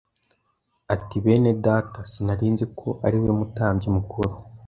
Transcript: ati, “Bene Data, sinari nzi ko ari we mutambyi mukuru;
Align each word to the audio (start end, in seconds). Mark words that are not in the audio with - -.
ati, 0.93 1.15
“Bene 1.23 1.51
Data, 1.65 1.99
sinari 2.11 2.47
nzi 2.53 2.65
ko 2.77 2.87
ari 3.05 3.17
we 3.23 3.29
mutambyi 3.39 3.87
mukuru; 3.97 4.33